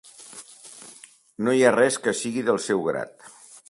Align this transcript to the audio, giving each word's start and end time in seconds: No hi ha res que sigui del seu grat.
No 1.47 1.55
hi 1.59 1.63
ha 1.69 1.75
res 1.79 2.01
que 2.07 2.17
sigui 2.25 2.47
del 2.51 2.63
seu 2.71 2.87
grat. 2.93 3.35